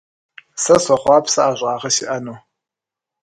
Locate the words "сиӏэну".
1.95-2.37